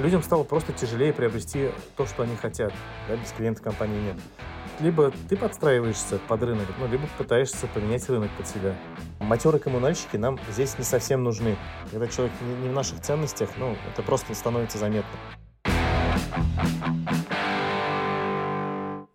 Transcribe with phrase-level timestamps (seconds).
[0.00, 2.72] людям стало просто тяжелее приобрести то, что они хотят.
[3.08, 4.16] Да, без клиента компании нет.
[4.80, 8.76] Либо ты подстраиваешься под рынок, ну, либо пытаешься поменять рынок под себя.
[9.20, 11.56] Матерые коммунальщики нам здесь не совсем нужны.
[11.90, 15.10] Когда человек не в наших ценностях, ну, это просто становится заметно.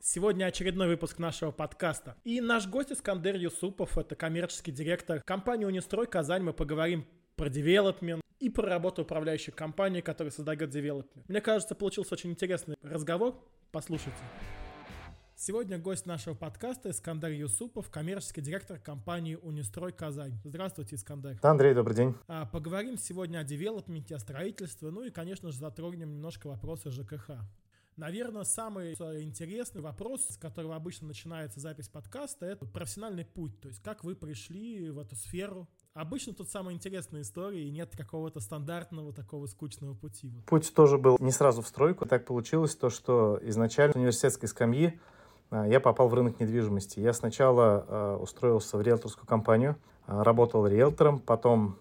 [0.01, 2.15] Сегодня очередной выпуск нашего подкаста.
[2.23, 6.41] И наш гость Искандер Юсупов, это коммерческий директор компании «Унистрой Казань».
[6.41, 7.05] Мы поговорим
[7.37, 11.29] про девелопмент и про работу управляющей компании, которая создает девелопмент.
[11.29, 13.35] Мне кажется, получился очень интересный разговор.
[13.71, 14.17] Послушайте.
[15.35, 20.39] Сегодня гость нашего подкаста Искандер Юсупов, коммерческий директор компании «Унистрой Казань».
[20.43, 21.39] Здравствуйте, Искандер.
[21.41, 22.15] Да, Андрей, добрый день.
[22.27, 27.31] А, поговорим сегодня о девелопменте, о строительстве, ну и, конечно же, затронем немножко вопросы ЖКХ.
[27.95, 33.59] Наверное, самый интересный вопрос, с которого обычно начинается запись подкаста, это профессиональный путь.
[33.61, 37.93] То есть, как вы пришли в эту сферу, Обычно тут самая интересная история, и нет
[37.97, 40.31] какого-то стандартного такого скучного пути.
[40.47, 42.05] Путь тоже был не сразу в стройку.
[42.05, 44.97] Так получилось то, что изначально с университетской скамьи
[45.49, 47.01] а, я попал в рынок недвижимости.
[47.01, 49.75] Я сначала а, устроился в риэлторскую компанию,
[50.07, 51.77] а, работал риэлтором, потом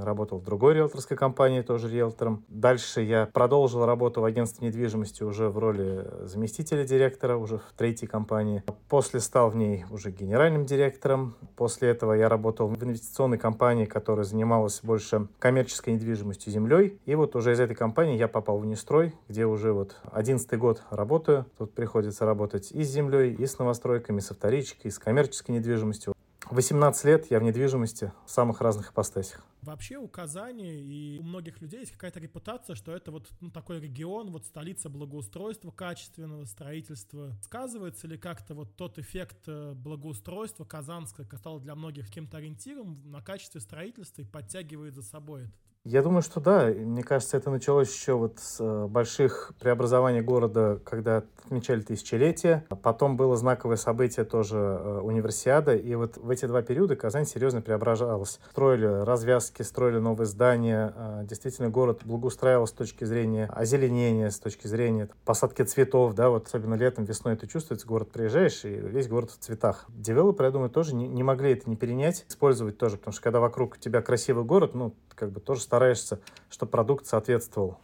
[0.00, 2.44] работал в другой риэлторской компании, тоже риэлтором.
[2.48, 8.08] Дальше я продолжил работу в агентстве недвижимости уже в роли заместителя директора, уже в третьей
[8.08, 8.62] компании.
[8.88, 11.34] После стал в ней уже генеральным директором.
[11.56, 16.98] После этого я работал в инвестиционной компании, которая занималась больше коммерческой недвижимостью, землей.
[17.04, 20.82] И вот уже из этой компании я попал в Нестрой, где уже вот одиннадцатый год
[20.90, 21.46] работаю.
[21.58, 26.14] Тут приходится работать и с землей, и с новостройками, со вторичкой, и с коммерческой недвижимостью.
[26.50, 29.44] 18 лет я в недвижимости в самых разных ипостасях.
[29.62, 33.80] Вообще у Казани и у многих людей есть какая-то репутация, что это вот ну, такой
[33.80, 37.34] регион, вот столица благоустройства, качественного строительства.
[37.42, 43.00] Сказывается ли как-то вот тот эффект э, благоустройства казанского, который стал для многих каким-то ориентиром
[43.10, 46.66] на качестве строительства и подтягивает за собой этот я думаю, что да.
[46.66, 52.64] Мне кажется, это началось еще вот с э, больших преобразований города, когда отмечали тысячелетие.
[52.82, 55.76] Потом было знаковое событие тоже э, универсиада.
[55.76, 58.40] И вот в эти два периода Казань серьезно преображалась.
[58.50, 61.13] Строили развязки, строили новые здания.
[61.24, 66.14] Действительно, город благоустраивал с точки зрения озеленения, с точки зрения посадки цветов.
[66.14, 67.86] Да, вот особенно летом, весной это чувствуется.
[67.86, 69.86] Город приезжаешь, и весь город в цветах.
[69.88, 72.96] Девелоперы, я думаю, тоже не, не могли это не перенять, использовать тоже.
[72.96, 76.20] Потому что когда вокруг тебя красивый город, ну, как бы тоже стараешься,
[76.50, 77.78] чтобы продукт соответствовал.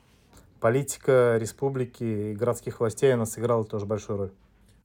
[0.60, 4.30] Политика республики и городских властей, она сыграла тоже большую роль.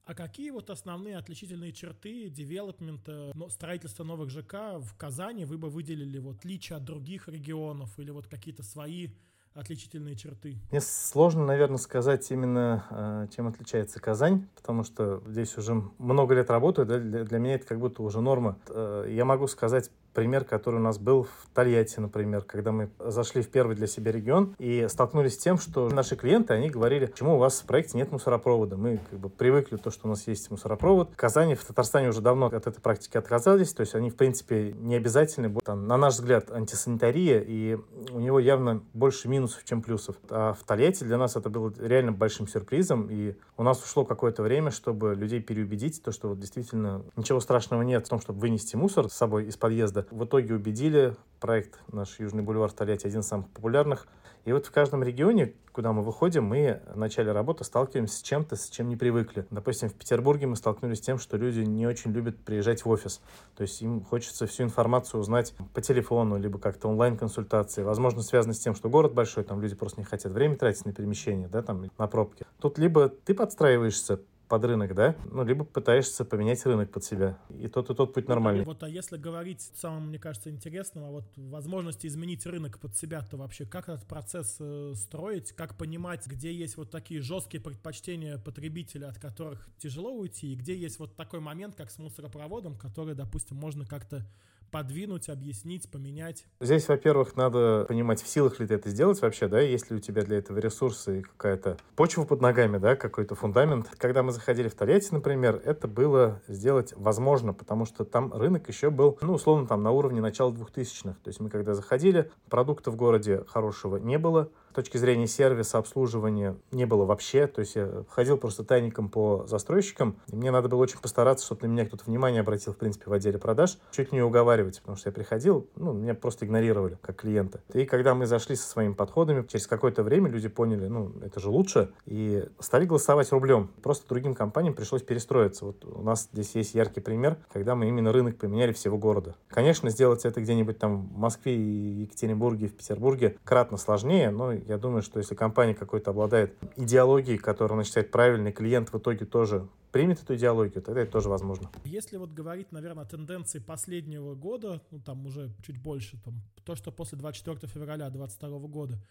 [0.06, 6.20] А какие вот основные отличительные черты девелопмента, строительства новых ЖК в Казани вы бы выделили
[6.20, 9.10] вот отличие от других регионов или вот какие-то свои
[9.56, 10.60] отличительные черты?
[10.70, 16.52] Мне сложно, наверное, сказать именно, а, чем отличается Казань, потому что здесь уже много лет
[16.52, 18.60] работаю, да, для, для меня это как будто уже норма.
[18.68, 23.44] Э, я могу сказать пример, который у нас был в Тольятти, например, когда мы зашли
[23.44, 27.36] в первый для себя регион и столкнулись с тем, что наши клиенты, они говорили, почему
[27.36, 28.78] у вас в проекте нет мусоропровода.
[28.78, 31.12] Мы как бы привыкли то, что у нас есть мусоропровод.
[31.12, 34.74] В Казани, в Татарстане уже давно от этой практики отказались, то есть они, в принципе,
[34.74, 35.54] не обязательны.
[35.64, 37.78] Там, на наш взгляд, антисанитария, и
[38.12, 40.16] у него явно больше минусов, чем плюсов.
[40.30, 44.44] А в Тольятти для нас это было реально большим сюрпризом, и у нас ушло какое-то
[44.44, 48.78] время, чтобы людей переубедить, то, что вот действительно ничего страшного нет в том, чтобы вынести
[48.78, 51.16] мусор с собой из подъезда, в итоге убедили.
[51.40, 54.08] Проект наш Южный бульвар Тольятти один из самых популярных.
[54.46, 58.56] И вот в каждом регионе, куда мы выходим, мы в начале работы сталкиваемся с чем-то,
[58.56, 59.48] с чем не привыкли.
[59.50, 63.22] Допустим, в Петербурге мы столкнулись с тем, что люди не очень любят приезжать в офис.
[63.56, 67.82] То есть им хочется всю информацию узнать по телефону, либо как-то онлайн-консультации.
[67.82, 70.94] Возможно, связано с тем, что город большой, там люди просто не хотят время тратить на
[70.94, 72.46] перемещение, да, там, на пробки.
[72.60, 75.16] Тут либо ты подстраиваешься под рынок, да?
[75.32, 77.38] Ну, либо пытаешься поменять рынок под себя.
[77.50, 78.64] И тот, и тот путь нормальный.
[78.64, 83.22] Вот, а если говорить самым, мне кажется, интересным, а вот возможности изменить рынок под себя,
[83.22, 88.38] то вообще как этот процесс э, строить, как понимать, где есть вот такие жесткие предпочтения
[88.38, 93.16] потребителя, от которых тяжело уйти, и где есть вот такой момент, как с мусоропроводом, который,
[93.16, 94.26] допустим, можно как-то
[94.72, 96.46] подвинуть, объяснить, поменять?
[96.60, 100.00] Здесь, во-первых, надо понимать, в силах ли ты это сделать вообще, да, есть ли у
[100.00, 103.90] тебя для этого ресурсы и какая-то почва под ногами, да, какой-то фундамент.
[103.98, 108.90] Когда мы заходили в Тольятти, например, это было сделать возможно, потому что там рынок еще
[108.90, 111.18] был, ну, условно, там на уровне начала 2000-х.
[111.24, 116.58] То есть мы когда заходили, продукта в городе хорошего не было, точки зрения сервиса, обслуживания
[116.72, 117.48] не было вообще.
[117.48, 121.68] То есть я ходил просто тайником по застройщикам, и мне надо было очень постараться, чтобы
[121.68, 123.80] на меня кто-то внимание обратил, в принципе, в отделе продаж.
[123.92, 127.62] Чуть не уговаривать, потому что я приходил, ну, меня просто игнорировали как клиента.
[127.74, 131.50] И когда мы зашли со своими подходами, через какое-то время люди поняли, ну, это же
[131.50, 133.72] лучше, и стали голосовать рублем.
[133.82, 135.66] Просто другим компаниям пришлось перестроиться.
[135.66, 139.36] Вот у нас здесь есть яркий пример, когда мы именно рынок поменяли всего города.
[139.48, 141.56] Конечно, сделать это где-нибудь там в Москве,
[142.02, 147.76] Екатеринбурге, в Петербурге кратно сложнее, но я думаю, что если компания какой-то обладает идеологией, которую
[147.76, 151.70] она считает правильной, клиент в итоге тоже примет эту идеологию, тогда это тоже возможно.
[151.84, 156.76] Если вот говорить, наверное, о тенденции последнего года, ну там уже чуть больше, там, то,
[156.76, 159.02] что после 24 февраля 2022 года,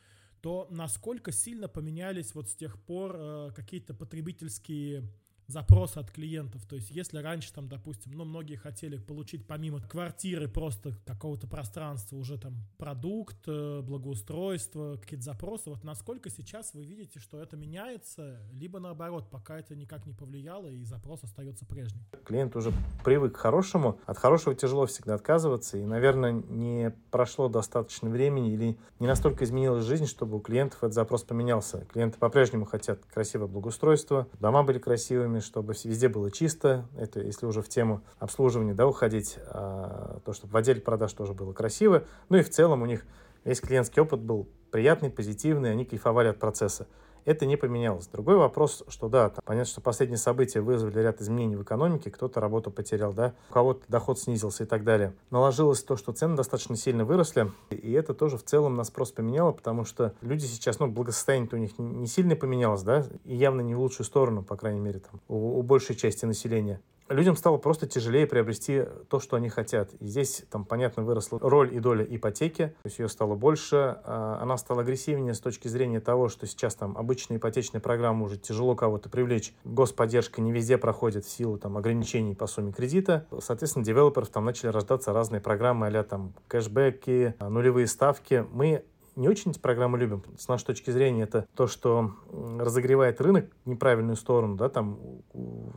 [0.41, 5.05] то насколько сильно поменялись вот с тех пор э, какие-то потребительские
[5.47, 6.65] запросы от клиентов.
[6.67, 12.17] То есть, если раньше, там, допустим, ну, многие хотели получить помимо квартиры просто какого-то пространства
[12.17, 18.41] уже там продукт, э, благоустройство, какие-то запросы, вот насколько сейчас вы видите, что это меняется,
[18.53, 22.05] либо наоборот, пока это никак не повлияло и запрос остается прежним?
[22.25, 22.73] Клиент уже
[23.05, 28.79] привык к хорошему, от хорошего тяжело всегда отказываться, и, наверное, не прошло достаточно времени или
[28.99, 31.85] не настолько изменилась жизнь, чтобы у клиентов этот запрос поменялся.
[31.93, 36.87] Клиенты по-прежнему хотят красивое благоустройство, дома были красивыми, вами, чтобы везде было чисто.
[36.97, 41.33] Это если уже в тему обслуживания да, уходить, а, то, чтобы в отделе продаж тоже
[41.33, 42.05] было красиво.
[42.29, 43.05] Ну и в целом у них
[43.45, 46.87] весь клиентский опыт был приятный, позитивный, они кайфовали от процесса
[47.25, 48.07] это не поменялось.
[48.09, 52.41] Другой вопрос, что да, там, понятно, что последние события вызвали ряд изменений в экономике, кто-то
[52.41, 55.15] работу потерял, да, у кого-то доход снизился и так далее.
[55.31, 59.53] Наложилось то, что цены достаточно сильно выросли, и это тоже в целом нас просто поменяло,
[59.53, 63.75] потому что люди сейчас, ну, благосостояние у них не сильно поменялось, да, и явно не
[63.75, 67.87] в лучшую сторону, по крайней мере, там, у, у большей части населения людям стало просто
[67.87, 69.93] тяжелее приобрести то, что они хотят.
[69.95, 74.39] И здесь, там, понятно, выросла роль и доля ипотеки, то есть ее стало больше, а,
[74.41, 78.75] она стала агрессивнее с точки зрения того, что сейчас там обычные ипотечные программы уже тяжело
[78.75, 84.29] кого-то привлечь, господдержка не везде проходит в силу там ограничений по сумме кредита, соответственно, девелоперов
[84.29, 88.45] там начали рождаться разные программы, а там кэшбэки, нулевые ставки.
[88.51, 88.85] Мы
[89.17, 90.25] не очень эти программы любим.
[90.37, 92.13] С нашей точки зрения это то, что
[92.59, 94.99] разогревает рынок в неправильную сторону, да, там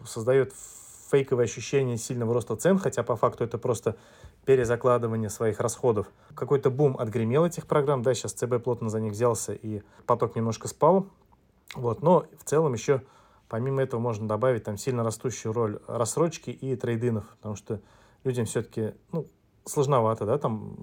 [0.06, 0.53] создает
[1.09, 3.95] фейковое ощущение сильного роста цен, хотя по факту это просто
[4.45, 6.12] перезакладывание своих расходов.
[6.36, 10.68] Какой-то бум отгремел этих программ, да, сейчас ЦБ плотно за них взялся и поток немножко
[10.68, 11.07] спал,
[11.75, 13.01] вот, но в целом еще
[13.50, 17.81] помимо этого можно добавить там сильно растущую роль рассрочки и трейдинов, потому что
[18.24, 19.27] людям все-таки, ну,
[19.65, 20.74] сложновато, да, там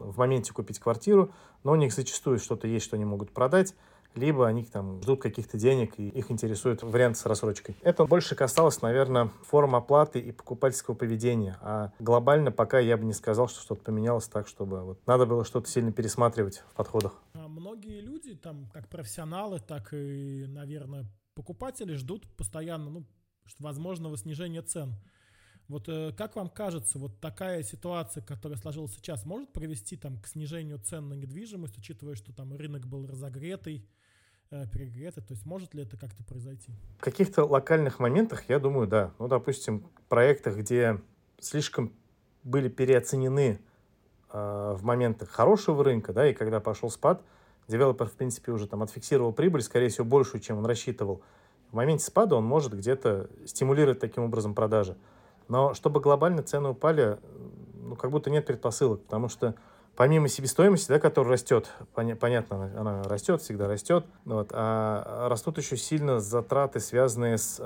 [0.00, 1.30] в моменте купить квартиру,
[1.64, 3.74] но у них зачастую что-то есть, что они могут продать,
[4.14, 7.76] либо они там ждут каких-то денег и их интересует вариант с рассрочкой.
[7.82, 11.56] Это больше касалось, наверное, форм оплаты и покупательского поведения.
[11.60, 15.44] А глобально пока я бы не сказал, что что-то поменялось так, чтобы вот надо было
[15.44, 17.22] что-то сильно пересматривать в подходах.
[17.34, 23.06] А многие люди, там, как профессионалы, так и, наверное, покупатели ждут постоянно, ну,
[23.58, 24.94] возможного снижения цен.
[25.68, 30.26] Вот э, как вам кажется, вот такая ситуация, которая сложилась сейчас, может привести там к
[30.26, 33.88] снижению цен на недвижимость, учитывая, что там рынок был разогретый,
[34.52, 36.72] э, перегреты, то есть может ли это как-то произойти?
[36.98, 39.12] В каких-то локальных моментах, я думаю, да.
[39.18, 41.00] Ну, допустим, в проектах, где
[41.40, 41.92] слишком
[42.44, 43.60] были переоценены
[44.32, 47.22] э, в моментах хорошего рынка, да, и когда пошел спад,
[47.68, 51.22] девелопер, в принципе, уже там отфиксировал прибыль, скорее всего, большую, чем он рассчитывал.
[51.70, 54.96] В моменте спада он может где-то стимулировать таким образом продажи.
[55.48, 57.18] Но чтобы глобально цены упали,
[57.74, 59.54] ну, как будто нет предпосылок, потому что
[59.96, 65.76] помимо себестоимости, да, которая растет, поня- понятно, она растет, всегда растет, вот, а растут еще
[65.76, 67.64] сильно затраты, связанные с э,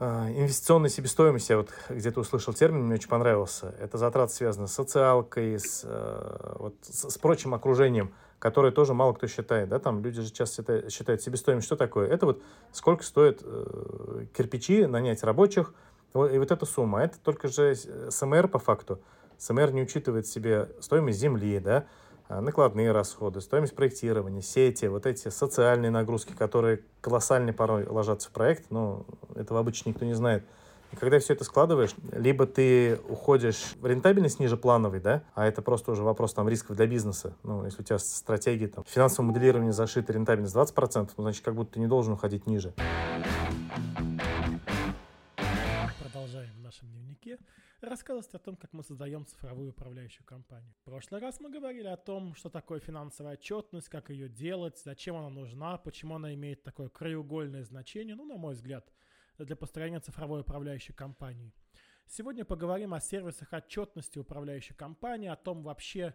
[0.00, 1.54] инвестиционной себестоимостью.
[1.54, 3.74] Я вот где-то услышал термин, мне очень понравился.
[3.78, 9.12] Это затраты связаны с социалкой, с, э, вот, с, с прочим окружением, которое тоже мало
[9.14, 9.68] кто считает.
[9.68, 9.78] Да?
[9.78, 11.66] Там люди же часто считают, считают себестоимость.
[11.66, 12.08] Что такое?
[12.08, 12.42] Это вот
[12.72, 15.72] сколько стоит э, кирпичи, нанять рабочих,
[16.14, 19.00] и вот эта сумма, это только же СМР по факту.
[19.42, 21.86] СМР не учитывает в себе стоимость земли, да,
[22.28, 28.32] а, накладные расходы, стоимость проектирования, сети, вот эти социальные нагрузки, которые колоссальные порой ложатся в
[28.32, 30.44] проект, но этого обычно никто не знает.
[30.92, 35.60] И когда все это складываешь, либо ты уходишь в рентабельность ниже плановой, да, а это
[35.60, 37.34] просто уже вопрос там рисков для бизнеса.
[37.42, 41.74] Ну, если у тебя стратегия там финансового моделирования зашита рентабельность 20%, ну, значит, как будто
[41.74, 42.74] ты не должен уходить ниже.
[47.88, 50.74] Рассказывать о том, как мы создаем цифровую управляющую компанию.
[50.80, 55.16] В прошлый раз мы говорили о том, что такое финансовая отчетность, как ее делать, зачем
[55.16, 58.92] она нужна, почему она имеет такое краеугольное значение, ну, на мой взгляд,
[59.38, 61.52] для построения цифровой управляющей компании.
[62.06, 66.14] Сегодня поговорим о сервисах отчетности управляющей компании, о том вообще,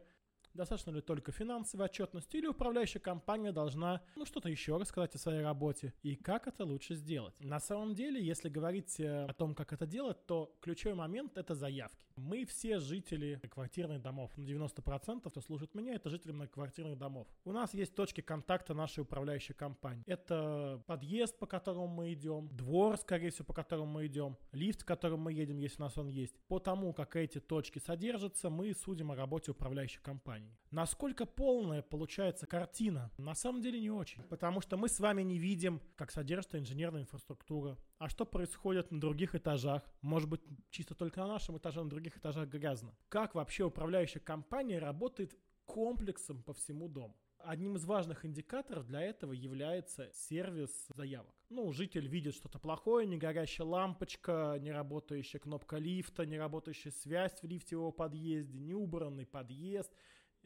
[0.57, 5.43] Достаточно ли только финансовой отчетности или управляющая компания должна ну, что-то еще рассказать о своей
[5.43, 7.39] работе и как это лучше сделать?
[7.39, 11.53] На самом деле, если говорить э, о том, как это делать, то ключевой момент— это
[11.53, 12.07] заявки.
[12.15, 14.35] Мы все жители квартирных домов.
[14.35, 17.27] На 90% кто служит меня, это жители многоквартирных домов.
[17.45, 20.03] У нас есть точки контакта нашей управляющей компании.
[20.07, 24.85] Это подъезд, по которому мы идем, двор, скорее всего, по которому мы идем, лифт, в
[24.85, 26.35] котором мы едем, если у нас он есть.
[26.47, 30.46] По тому, как эти точки содержатся, мы судим о работе управляющей компании.
[30.71, 33.11] Насколько полная получается картина?
[33.17, 34.23] На самом деле не очень.
[34.23, 38.99] Потому что мы с вами не видим, как содержится инженерная инфраструктура, а что происходит на
[38.99, 39.83] других этажах.
[40.01, 42.95] Может быть, чисто только на нашем этаже, на других этажах грязно.
[43.09, 47.15] Как вообще управляющая компания работает комплексом по всему дому.
[47.39, 51.33] Одним из важных индикаторов для этого является сервис заявок.
[51.49, 57.39] Ну, житель видит что-то плохое, не горящая лампочка, не работающая кнопка лифта, не работающая связь
[57.41, 59.93] в лифте его подъезде, не убранный подъезд.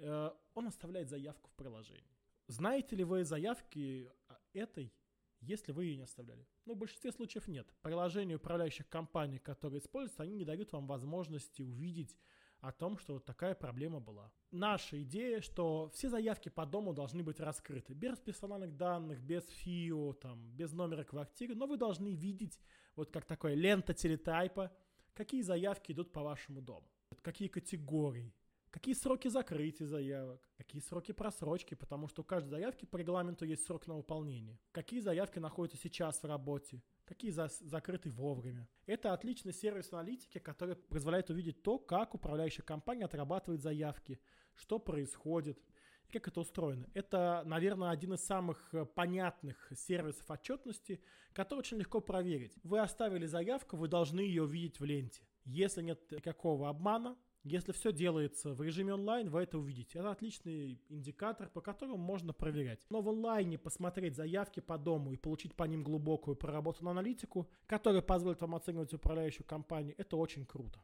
[0.01, 2.17] Э, он оставляет заявку в приложении.
[2.48, 4.10] Знаете ли вы заявки
[4.53, 4.91] этой,
[5.39, 6.46] если вы ее не оставляли?
[6.65, 7.67] Ну, в большинстве случаев нет.
[7.81, 12.17] Приложения управляющих компаний, которые используются, они не дают вам возможности увидеть
[12.60, 14.31] о том, что вот такая проблема была.
[14.51, 17.93] Наша идея, что все заявки по дому должны быть раскрыты.
[17.93, 22.60] Без персональных данных, без ФИО, там, без номера квартиры, но вы должны видеть,
[22.96, 24.72] вот как такое лента телетайпа,
[25.13, 26.88] какие заявки идут по вашему дому,
[27.22, 28.34] какие категории,
[28.72, 30.50] Какие сроки закрытия заявок?
[30.58, 31.75] Какие сроки просрочки?
[31.75, 34.58] Потому что у каждой заявки по регламенту есть срок на выполнение.
[34.72, 36.82] Какие заявки находятся сейчас в работе?
[37.04, 38.70] Какие за закрыты вовремя?
[38.86, 44.22] Это отличный сервис аналитики, который позволяет увидеть то, как управляющая компания отрабатывает заявки,
[44.56, 45.60] что происходит
[46.08, 46.88] и как это устроено.
[46.94, 51.01] Это, наверное, один из самых э, понятных сервисов отчетности,
[51.34, 52.58] который очень легко проверить.
[52.63, 55.24] Вы оставили заявку, вы должны ее видеть в ленте.
[55.44, 60.00] Если нет никакого обмана, если все делается в режиме онлайн, вы это увидите.
[60.00, 62.86] Это отличный индикатор, по которому можно проверять.
[62.90, 68.02] Но в онлайне посмотреть заявки по дому и получить по ним глубокую проработанную аналитику, которая
[68.02, 70.80] позволит вам оценивать управляющую компанию, это очень круто.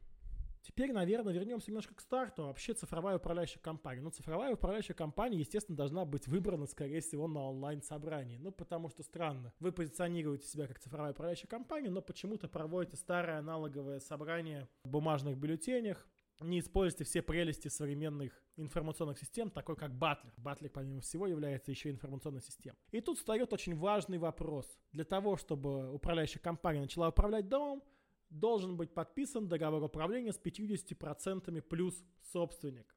[0.67, 2.43] Теперь, наверное, вернемся немножко к старту.
[2.43, 4.01] Вообще цифровая управляющая компания.
[4.01, 8.37] Ну, цифровая управляющая компания, естественно, должна быть выбрана, скорее всего, на онлайн-собрании.
[8.37, 9.53] Ну, потому что странно.
[9.59, 15.37] Вы позиционируете себя как цифровая управляющая компания, но почему-то проводите старое аналоговое собрание в бумажных
[15.37, 16.05] бюллетенях,
[16.39, 20.33] не используйте все прелести современных информационных систем, такой как Батлер.
[20.37, 22.77] Батлер, помимо всего, является еще информационной системой.
[22.91, 24.77] И тут встает очень важный вопрос.
[24.91, 27.83] Для того, чтобы управляющая компания начала управлять домом,
[28.29, 32.96] должен быть подписан договор управления с 50% плюс собственник.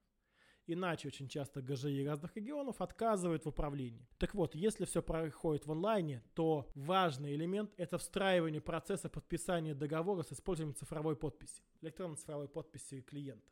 [0.72, 4.06] Иначе очень часто ГЖИ разных регионов отказывают в управлении.
[4.18, 10.22] Так вот, если все происходит в онлайне, то важный элемент– это встраивание процесса подписания договора
[10.22, 13.50] с использованием цифровой подписи, электронной цифровой подписи клиента.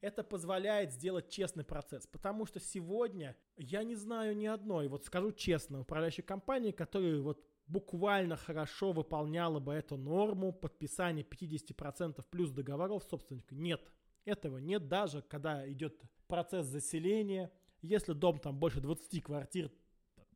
[0.00, 5.32] Это позволяет сделать честный процесс, потому что сегодня я не знаю ни одной, вот скажу
[5.32, 13.04] честно, управляющей компании, которая вот буквально хорошо выполняла бы эту норму подписания 50% плюс договоров
[13.04, 13.54] собственника.
[13.54, 13.92] Нет,
[14.24, 17.52] этого нет даже, когда идет процесс заселения.
[17.82, 19.70] Если дом там больше 20 квартир,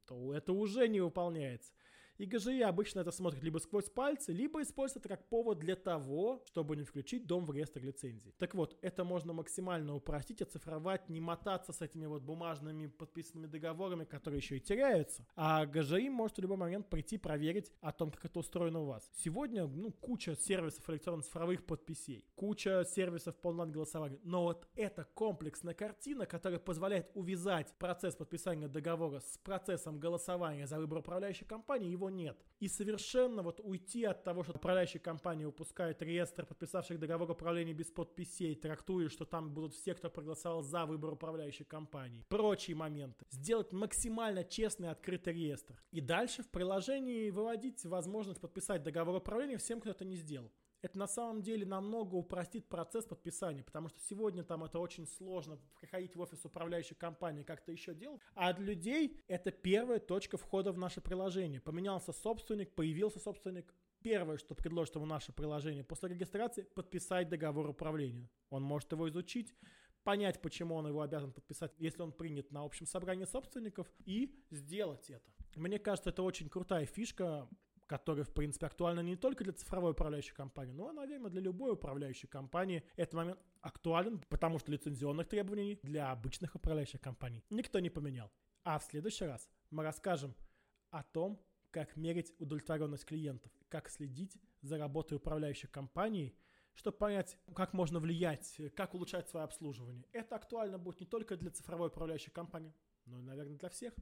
[0.06, 1.72] то это уже не выполняется.
[2.20, 6.42] И ГЖИ обычно это смотрит либо сквозь пальцы, либо использует это как повод для того,
[6.44, 8.34] чтобы не включить дом в реестр лицензий.
[8.36, 14.04] Так вот, это можно максимально упростить, оцифровать, не мотаться с этими вот бумажными подписанными договорами,
[14.04, 15.26] которые еще и теряются.
[15.34, 19.10] А ГЖИ может в любой момент прийти проверить о том, как это устроено у вас.
[19.14, 24.20] Сегодня, ну, куча сервисов электронных цифровых подписей, куча сервисов по онлайн-голосованию.
[24.24, 30.76] Но вот эта комплексная картина, которая позволяет увязать процесс подписания договора с процессом голосования за
[30.76, 32.38] выбор управляющей компании, его нет.
[32.58, 37.90] И совершенно вот уйти от того, что управляющая компания выпускает реестр подписавших договор управления без
[37.90, 42.26] подписей, трактуя, что там будут все, кто проголосовал за выбор управляющей компании.
[42.28, 43.24] Прочие моменты.
[43.30, 45.82] Сделать максимально честный открытый реестр.
[45.90, 50.98] И дальше в приложении выводить возможность подписать договор управления всем, кто это не сделал это
[50.98, 56.16] на самом деле намного упростит процесс подписания, потому что сегодня там это очень сложно приходить
[56.16, 58.20] в офис управляющей компании, как-то еще делать.
[58.34, 61.60] А для людей это первая точка входа в наше приложение.
[61.60, 63.74] Поменялся собственник, появился собственник.
[64.02, 68.30] Первое, что предложит ему наше приложение после регистрации, подписать договор управления.
[68.48, 69.54] Он может его изучить,
[70.04, 75.10] понять, почему он его обязан подписать, если он принят на общем собрании собственников, и сделать
[75.10, 75.30] это.
[75.56, 77.46] Мне кажется, это очень крутая фишка
[77.90, 82.28] который, в принципе, актуальна не только для цифровой управляющей компании, но, наверное, для любой управляющей
[82.28, 82.84] компании.
[82.94, 88.30] Этот момент актуален, потому что лицензионных требований для обычных управляющих компаний никто не поменял.
[88.62, 90.36] А в следующий раз мы расскажем
[90.90, 96.36] о том, как мерить удовлетворенность клиентов, как следить за работой управляющей компании,
[96.74, 100.04] чтобы понять, как можно влиять, как улучшать свое обслуживание.
[100.12, 102.72] Это актуально будет не только для цифровой управляющей компании,
[103.04, 103.94] но и, наверное, для всех.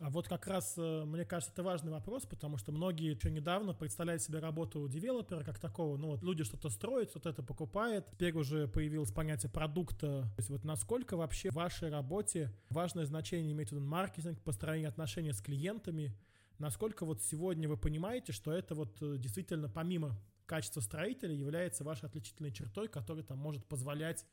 [0.00, 3.74] А вот как раз, э, мне кажется, это важный вопрос, потому что многие еще недавно
[3.74, 8.36] представляют себе работу девелопера как такого, ну вот люди что-то строят, вот это покупает, теперь
[8.36, 10.22] уже появилось понятие продукта.
[10.22, 15.40] То есть вот насколько вообще в вашей работе важное значение имеет маркетинг, построение отношений с
[15.40, 16.16] клиентами,
[16.58, 22.06] насколько вот сегодня вы понимаете, что это вот э, действительно помимо качества строителя является вашей
[22.06, 24.24] отличительной чертой, которая там может позволять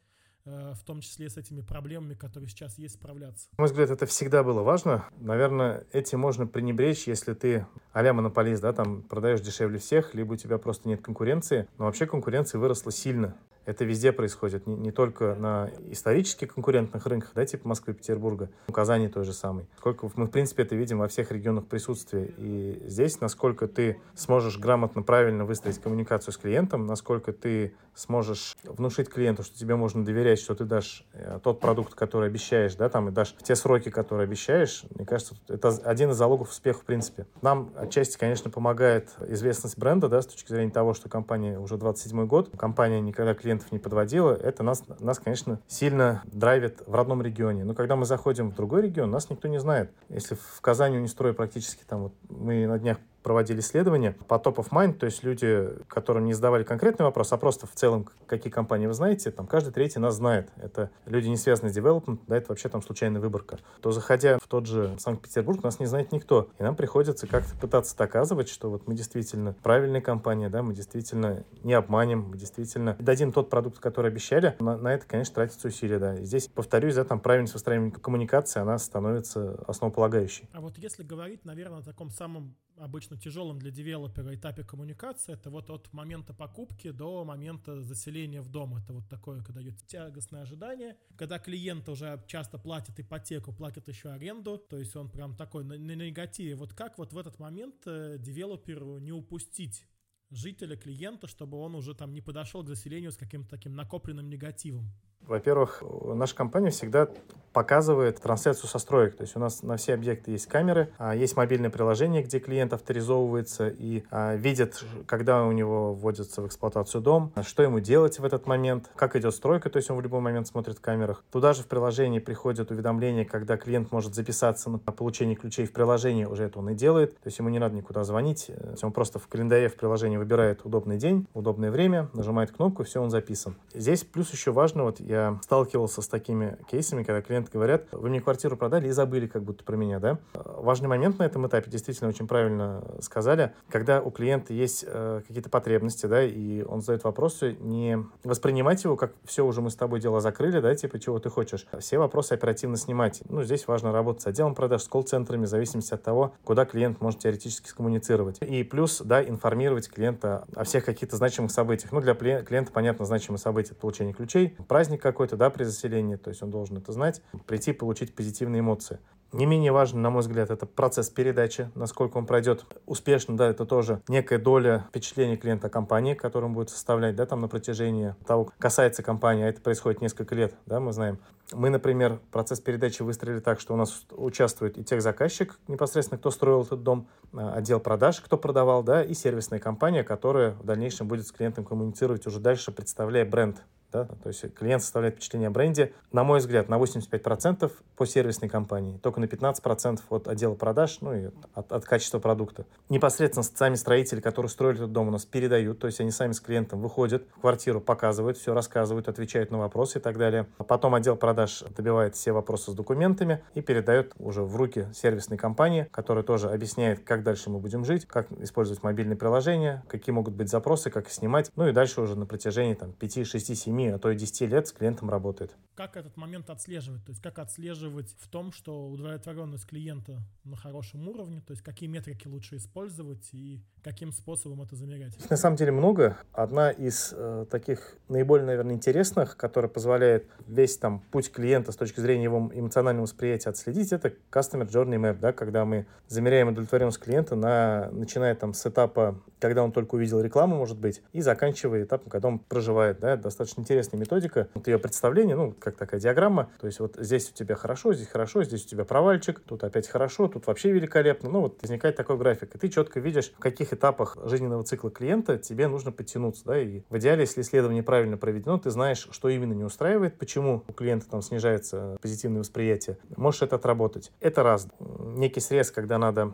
[0.45, 3.47] в том числе с этими проблемами, которые сейчас есть, справляться?
[3.57, 5.05] На мой взгляд, это всегда было важно.
[5.17, 10.37] Наверное, этим можно пренебречь, если ты а-ля монополист, да, там продаешь дешевле всех, либо у
[10.37, 11.67] тебя просто нет конкуренции.
[11.77, 13.35] Но вообще конкуренция выросла сильно.
[13.65, 18.49] Это везде происходит, не, не только на исторически конкурентных рынках, да, типа Москвы и Петербурга,
[18.67, 19.67] в Казани той же самой.
[19.77, 22.33] Сколько мы, в принципе, это видим во всех регионах присутствия.
[22.37, 29.09] И здесь, насколько ты сможешь грамотно, правильно выстроить коммуникацию с клиентом, насколько ты сможешь внушить
[29.09, 33.09] клиенту, что тебе можно доверять, что ты дашь э, тот продукт, который обещаешь, да, там,
[33.09, 37.25] и дашь те сроки, которые обещаешь, мне кажется, это один из залогов успеха, в принципе.
[37.41, 42.27] Нам отчасти, конечно, помогает известность бренда, да, с точки зрения того, что компания уже 27
[42.27, 47.21] год, компания никогда клиент клиентов не подводила, это нас, нас, конечно, сильно драйвит в родном
[47.21, 47.63] регионе.
[47.63, 49.91] Но когда мы заходим в другой регион, нас никто не знает.
[50.09, 54.57] Если в Казани не строю практически там, вот мы на днях проводили исследования по top
[54.57, 58.53] of mind, то есть люди, которым не задавали конкретный вопрос, а просто в целом, какие
[58.53, 60.49] компании вы знаете, там каждый третий нас знает.
[60.57, 63.57] Это люди, не связанные с development, да, это вообще там случайная выборка.
[63.81, 66.49] То заходя в тот же Санкт-Петербург, нас не знает никто.
[66.59, 71.43] И нам приходится как-то пытаться доказывать, что вот мы действительно правильная компания, да, мы действительно
[71.63, 74.55] не обманем, мы действительно дадим тот продукт, который обещали.
[74.59, 76.13] На, на это, конечно, тратится усилия, да.
[76.13, 80.47] И здесь, повторюсь, да, там правильность выстраивания коммуникации, она становится основополагающей.
[80.53, 85.49] А вот если говорить, наверное, о таком самом обычно тяжелым для девелопера этапе коммуникации, это
[85.49, 88.75] вот от момента покупки до момента заселения в дом.
[88.75, 94.09] Это вот такое, когда идет тягостное ожидание, когда клиент уже часто платит ипотеку, платит еще
[94.09, 96.55] аренду, то есть он прям такой на, на негативе.
[96.55, 99.85] Вот как вот в этот момент э, девелоперу не упустить
[100.29, 104.91] жителя, клиента, чтобы он уже там не подошел к заселению с каким-то таким накопленным негативом?
[105.27, 107.07] Во-первых, наша компания всегда
[107.55, 109.15] показывает трансляцию со строек.
[109.15, 112.73] То есть у нас на все объекты есть камеры, а есть мобильное приложение, где клиент
[112.73, 118.25] авторизовывается и а, видит, когда у него вводится в эксплуатацию дом, что ему делать в
[118.25, 121.23] этот момент, как идет стройка, то есть он в любой момент смотрит в камерах.
[121.31, 126.25] Туда же в приложении приходит уведомление, когда клиент может записаться на получение ключей в приложении,
[126.25, 127.13] уже это он и делает.
[127.21, 128.51] То есть ему не надо никуда звонить,
[128.81, 133.09] он просто в календаре в приложении выбирает удобный день, удобное время, нажимает кнопку, все, он
[133.09, 133.55] записан.
[133.73, 138.09] Здесь плюс еще важно, вот я я сталкивался с такими кейсами, когда клиенты говорят, вы
[138.09, 140.19] мне квартиру продали и забыли как будто про меня, да.
[140.33, 145.49] Важный момент на этом этапе, действительно очень правильно сказали, когда у клиента есть э, какие-то
[145.49, 149.99] потребности, да, и он задает вопросы, не воспринимать его, как все, уже мы с тобой
[149.99, 151.65] дело закрыли, да, типа, чего ты хочешь.
[151.79, 153.21] Все вопросы оперативно снимать.
[153.29, 157.01] Ну, здесь важно работать с отделом продаж, с колл-центрами, в зависимости от того, куда клиент
[157.01, 158.37] может теоретически скоммуницировать.
[158.41, 161.91] И плюс, да, информировать клиента о всех каких-то значимых событиях.
[161.91, 166.41] Ну, для клиента, понятно, значимые события получения ключей, праздник какой-то, да, при заселении, то есть
[166.41, 168.99] он должен это знать, прийти, получить позитивные эмоции.
[169.33, 173.65] Не менее важно, на мой взгляд, это процесс передачи, насколько он пройдет успешно, да, это
[173.65, 178.49] тоже некая доля впечатления клиента компании, которую он будет составлять, да, там на протяжении того,
[178.57, 181.19] касается компании, а это происходит несколько лет, да, мы знаем.
[181.51, 186.63] Мы, например, процесс передачи выстроили так, что у нас участвует и техзаказчик, непосредственно кто строил
[186.63, 191.27] этот дом, а, отдел продаж, кто продавал, да, и сервисная компания, которая в дальнейшем будет
[191.27, 193.61] с клиентом коммуницировать уже дальше, представляя бренд
[193.95, 194.05] да?
[194.23, 198.97] То есть клиент составляет впечатление о бренде, на мой взгляд, на 85% по сервисной компании,
[199.01, 202.65] только на 15% от отдела продаж, ну и от, от качества продукта.
[202.89, 206.41] Непосредственно сами строители, которые строили этот дом, у нас передают, то есть они сами с
[206.41, 210.47] клиентом выходят в квартиру, показывают, все рассказывают, отвечают на вопросы и так далее.
[210.57, 215.37] А потом отдел продаж добивает все вопросы с документами и передает уже в руки сервисной
[215.37, 220.33] компании, которая тоже объясняет, как дальше мы будем жить, как использовать мобильные приложения, какие могут
[220.33, 223.99] быть запросы, как снимать, ну и дальше уже на протяжении там 5, 6, 7 а
[223.99, 225.55] то и 10 лет с клиентом работает.
[225.75, 227.03] Как этот момент отслеживать?
[227.05, 231.89] То есть как отслеживать в том, что удовлетворенность клиента на хорошем уровне, то есть какие
[231.89, 235.13] метрики лучше использовать и каким способом это замерять?
[235.29, 236.17] На самом деле много.
[236.33, 241.99] Одна из э, таких наиболее, наверное, интересных, которая позволяет весь там путь клиента с точки
[241.99, 247.35] зрения его эмоционального восприятия отследить, это Customer Journey Map, да, когда мы замеряем удовлетворенность клиента,
[247.35, 252.09] на, начиная там с этапа, когда он только увидел рекламу, может быть, и заканчивая этапом,
[252.09, 254.47] когда он проживает, да, достаточно интересная методика.
[254.55, 256.49] Вот ее представление, ну, как такая диаграмма.
[256.59, 259.87] То есть вот здесь у тебя хорошо, здесь хорошо, здесь у тебя провальчик, тут опять
[259.87, 261.29] хорошо, тут вообще великолепно.
[261.29, 262.55] Ну, вот возникает такой график.
[262.55, 266.81] И ты четко видишь, в каких этапах жизненного цикла клиента тебе нужно подтянуться, да, и
[266.89, 271.07] в идеале, если исследование правильно проведено, ты знаешь, что именно не устраивает, почему у клиента
[271.09, 272.97] там снижается позитивное восприятие.
[273.15, 274.11] Можешь это отработать.
[274.19, 274.67] Это раз.
[274.79, 276.33] Некий срез, когда надо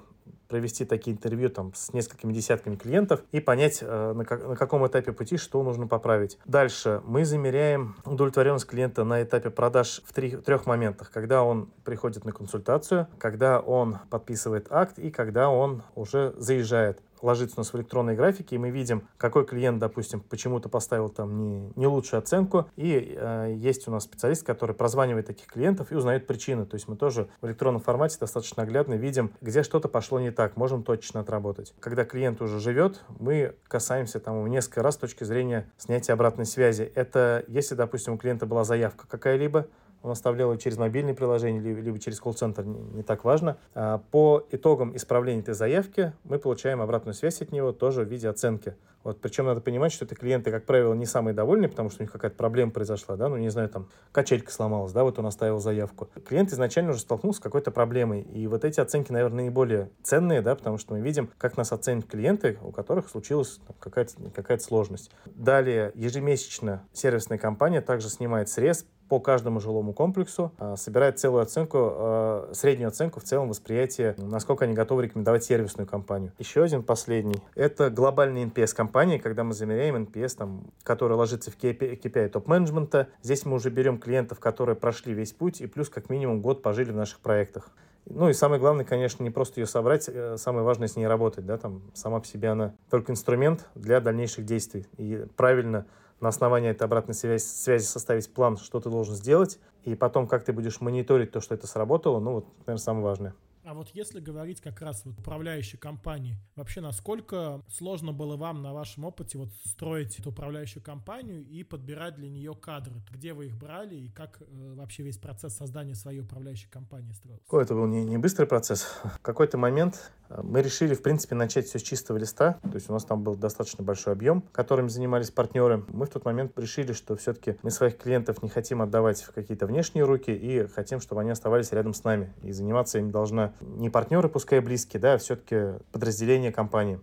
[0.51, 4.86] провести такие интервью там с несколькими десятками клиентов и понять, э, на, как, на каком
[4.86, 6.38] этапе пути что нужно поправить.
[6.45, 11.10] Дальше мы замеряем удовлетворенность клиента на этапе продаж в три, трех моментах.
[11.10, 17.55] Когда он приходит на консультацию, когда он подписывает акт и когда он уже заезжает ложится
[17.57, 21.71] у нас в электронной графике, и мы видим, какой клиент, допустим, почему-то поставил там не,
[21.75, 26.27] не лучшую оценку, и э, есть у нас специалист, который прозванивает таких клиентов и узнает
[26.27, 26.65] причины.
[26.65, 30.57] То есть мы тоже в электронном формате достаточно наглядно видим, где что-то пошло не так,
[30.57, 31.73] можем точно отработать.
[31.79, 36.91] Когда клиент уже живет, мы касаемся там несколько раз с точки зрения снятия обратной связи.
[36.95, 39.67] Это если, допустим, у клиента была заявка какая-либо,
[40.04, 43.58] он оставлял ее через мобильное приложение, либо, через колл-центр, не, так важно.
[43.74, 48.28] А по итогам исправления этой заявки мы получаем обратную связь от него тоже в виде
[48.28, 48.76] оценки.
[49.04, 52.04] Вот, причем надо понимать, что это клиенты, как правило, не самые довольные, потому что у
[52.04, 55.60] них какая-то проблема произошла, да, ну, не знаю, там, качелька сломалась, да, вот он оставил
[55.60, 56.10] заявку.
[56.28, 60.56] Клиент изначально уже столкнулся с какой-то проблемой, и вот эти оценки, наверное, наиболее ценные, да,
[60.56, 65.10] потому что мы видим, как нас оценят клиенты, у которых случилась какая-то какая сложность.
[65.26, 71.78] Далее, ежемесячно сервисная компания также снимает срез по каждому жилому комплексу, а, собирает целую оценку,
[71.82, 76.32] а, среднюю оценку в целом восприятия, насколько они готовы рекомендовать сервисную компанию.
[76.39, 77.43] Еще один последний.
[77.54, 83.10] Это глобальный NPS компании, когда мы замеряем NPS, там, который ложится в KPI, топ-менеджмента.
[83.21, 86.93] Здесь мы уже берем клиентов, которые прошли весь путь и плюс как минимум год пожили
[86.93, 87.69] в наших проектах.
[88.06, 91.45] Ну и самое главное, конечно, не просто ее собрать, э, самое важное с ней работать,
[91.45, 94.88] да, там сама по себе она только инструмент для дальнейших действий.
[94.97, 95.86] И правильно
[96.21, 100.45] на основании этой обратной связи, связи составить план, что ты должен сделать, и потом, как
[100.45, 103.34] ты будешь мониторить то, что это сработало, ну, вот, наверное, самое важное.
[103.63, 108.74] А вот если говорить как раз вот управляющей компании, вообще насколько сложно было вам на
[108.74, 112.95] вашем опыте вот строить эту управляющую компанию и подбирать для нее кадры?
[113.12, 114.45] Где вы их брали и как э,
[114.76, 117.45] вообще весь процесс создания своей управляющей компании строился?
[117.50, 118.84] Ой, это был не, не быстрый процесс.
[119.04, 122.54] В какой-то момент э, мы решили, в принципе, начать все с чистого листа.
[122.63, 125.86] То есть у нас там был достаточно большой объем, которым занимались партнеры.
[125.89, 129.67] Мы в тот момент решили, что все-таки мы своих клиентов не хотим отдавать в какие-то
[129.67, 132.34] внешние руки и хотим, чтобы они оставались рядом с нами.
[132.41, 137.00] И заниматься им должна не партнеры, пускай близкие, да, а все-таки подразделение компании.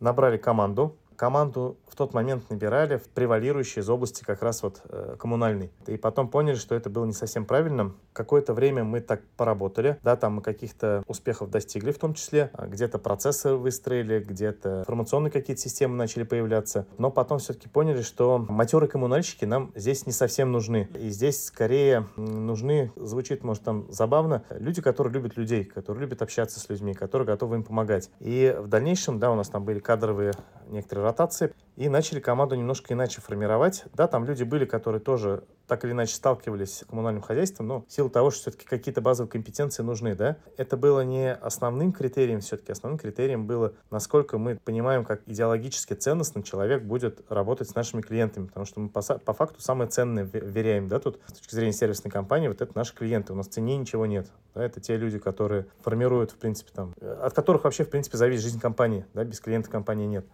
[0.00, 0.96] Набрали команду.
[1.22, 5.70] Команду в тот момент набирали в превалирующей из области как раз вот э, коммунальной.
[5.86, 7.92] И потом поняли, что это было не совсем правильно.
[8.12, 12.66] Какое-то время мы так поработали, да, там мы каких-то успехов достигли в том числе, а
[12.66, 18.90] где-то процессы выстроили, где-то информационные какие-то системы начали появляться, но потом все-таки поняли, что матерые
[18.90, 20.88] коммунальщики нам здесь не совсем нужны.
[20.98, 26.58] И здесь скорее нужны, звучит, может, там забавно, люди, которые любят людей, которые любят общаться
[26.58, 28.10] с людьми, которые готовы им помогать.
[28.18, 30.32] И в дальнейшем, да, у нас там были кадровые
[30.72, 33.84] некоторые ротации, и начали команду немножко иначе формировать.
[33.94, 37.90] Да, там люди были, которые тоже так или иначе сталкивались с коммунальным хозяйством, но в
[37.90, 42.72] силу того, что все-таки какие-то базовые компетенции нужны, да, это было не основным критерием все-таки,
[42.72, 48.48] основным критерием было, насколько мы понимаем, как идеологически ценностно человек будет работать с нашими клиентами,
[48.48, 52.10] потому что мы по, по факту самое ценное вверяем, да, тут с точки зрения сервисной
[52.10, 55.66] компании, вот это наши клиенты, у нас цене ничего нет, да, это те люди, которые
[55.80, 59.70] формируют, в принципе, там, от которых вообще, в принципе, зависит жизнь компании, да, без клиента
[59.70, 60.26] компании нет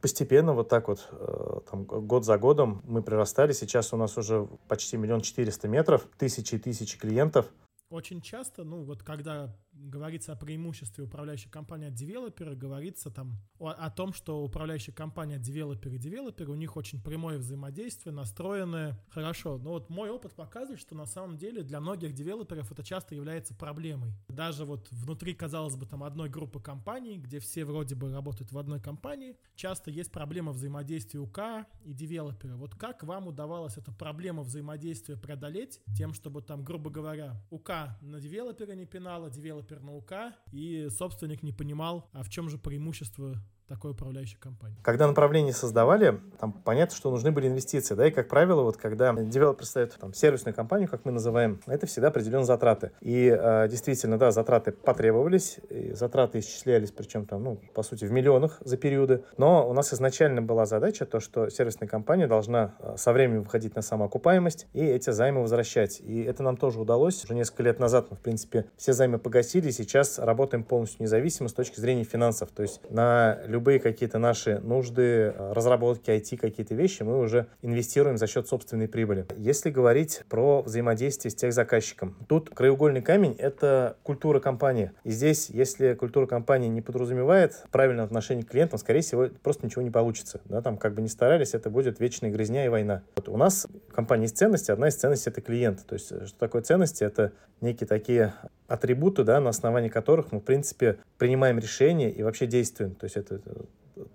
[0.00, 3.52] постепенно вот так вот э, там, год за годом мы прирастали.
[3.52, 7.46] Сейчас у нас уже почти миллион четыреста метров, тысячи и тысячи клиентов.
[7.90, 13.70] Очень часто, ну вот когда говорится о преимуществе управляющей компании от девелопера, говорится там о,
[13.70, 19.02] о том, что управляющая компания от девелопера и девелопера, у них очень прямое взаимодействие, настроенное
[19.10, 19.58] хорошо.
[19.58, 23.54] Но вот мой опыт показывает, что на самом деле для многих девелоперов это часто является
[23.54, 24.12] проблемой.
[24.28, 28.58] Даже вот внутри, казалось бы, там одной группы компаний, где все вроде бы работают в
[28.58, 32.56] одной компании, часто есть проблема взаимодействия УК и девелопера.
[32.56, 38.20] Вот как вам удавалось эту проблему взаимодействия преодолеть тем, чтобы там, грубо говоря, УК на
[38.20, 43.36] девелопера не пинала, девелопер на УК, и собственник не понимал, а в чем же преимущество
[43.70, 44.76] такой управляющей компании.
[44.82, 49.12] Когда направление создавали, там понятно, что нужны были инвестиции, да, и как правило, вот когда
[49.12, 52.90] девелопер ставит там сервисную компанию, как мы называем, это всегда определенные затраты.
[53.00, 55.60] И э, действительно, да, затраты потребовались,
[55.92, 59.22] затраты исчислялись, причем там, ну, по сути, в миллионах за периоды.
[59.36, 63.76] Но у нас изначально была задача то, что сервисная компания должна а, со временем выходить
[63.76, 66.00] на самоокупаемость и эти займы возвращать.
[66.00, 67.24] И это нам тоже удалось.
[67.24, 71.52] Уже несколько лет назад мы, в принципе, все займы погасили, сейчас работаем полностью независимо с
[71.52, 72.50] точки зрения финансов.
[72.50, 78.16] То есть на любом любые какие-то наши нужды, разработки IT, какие-то вещи мы уже инвестируем
[78.16, 79.26] за счет собственной прибыли.
[79.36, 84.92] Если говорить про взаимодействие с тех заказчиком, тут краеугольный камень— это культура компании.
[85.04, 89.82] И здесь, если культура компании не подразумевает правильное отношение к клиентам, скорее всего, просто ничего
[89.82, 90.40] не получится.
[90.46, 93.02] Да, там как бы не старались, это будет вечная грязня и война.
[93.16, 95.84] Вот у нас в компании есть ценности, одна из ценностей— это клиент.
[95.86, 97.04] То есть что такое ценности?
[97.04, 98.32] Это некие такие
[98.70, 102.94] атрибуты, да, на основании которых мы, в принципе, принимаем решения и вообще действуем.
[102.94, 103.40] То есть это